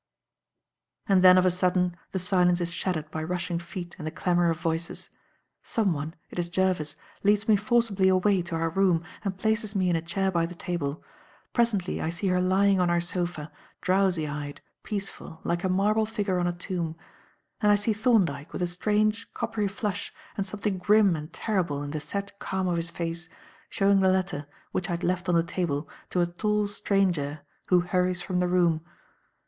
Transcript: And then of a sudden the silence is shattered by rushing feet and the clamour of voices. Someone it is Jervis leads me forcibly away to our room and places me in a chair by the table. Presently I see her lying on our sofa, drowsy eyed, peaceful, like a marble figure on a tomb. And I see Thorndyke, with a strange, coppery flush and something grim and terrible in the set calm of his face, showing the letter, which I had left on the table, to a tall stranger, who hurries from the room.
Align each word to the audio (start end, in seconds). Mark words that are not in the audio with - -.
And 1.05 1.23
then 1.23 1.37
of 1.37 1.45
a 1.45 1.51
sudden 1.51 1.95
the 2.11 2.17
silence 2.17 2.59
is 2.59 2.73
shattered 2.73 3.11
by 3.11 3.21
rushing 3.21 3.59
feet 3.59 3.93
and 3.99 4.07
the 4.07 4.11
clamour 4.11 4.49
of 4.49 4.59
voices. 4.59 5.11
Someone 5.61 6.15
it 6.31 6.39
is 6.39 6.49
Jervis 6.49 6.95
leads 7.21 7.47
me 7.47 7.55
forcibly 7.55 8.07
away 8.07 8.41
to 8.41 8.55
our 8.55 8.71
room 8.71 9.03
and 9.23 9.37
places 9.37 9.75
me 9.75 9.91
in 9.91 9.95
a 9.95 10.01
chair 10.01 10.31
by 10.31 10.47
the 10.47 10.55
table. 10.55 11.03
Presently 11.53 12.01
I 12.01 12.09
see 12.09 12.25
her 12.29 12.41
lying 12.41 12.79
on 12.79 12.89
our 12.89 12.99
sofa, 12.99 13.51
drowsy 13.81 14.27
eyed, 14.27 14.59
peaceful, 14.81 15.39
like 15.43 15.63
a 15.63 15.69
marble 15.69 16.07
figure 16.07 16.39
on 16.39 16.47
a 16.47 16.53
tomb. 16.53 16.95
And 17.61 17.71
I 17.71 17.75
see 17.75 17.93
Thorndyke, 17.93 18.53
with 18.53 18.63
a 18.63 18.65
strange, 18.65 19.31
coppery 19.35 19.67
flush 19.67 20.11
and 20.35 20.47
something 20.47 20.79
grim 20.79 21.15
and 21.15 21.31
terrible 21.31 21.83
in 21.83 21.91
the 21.91 21.99
set 21.99 22.39
calm 22.39 22.67
of 22.67 22.77
his 22.77 22.89
face, 22.89 23.29
showing 23.69 23.99
the 23.99 24.09
letter, 24.09 24.47
which 24.71 24.89
I 24.89 24.93
had 24.93 25.03
left 25.03 25.29
on 25.29 25.35
the 25.35 25.43
table, 25.43 25.87
to 26.09 26.21
a 26.21 26.25
tall 26.25 26.65
stranger, 26.65 27.41
who 27.67 27.81
hurries 27.81 28.23
from 28.23 28.39
the 28.39 28.47
room. 28.47 28.81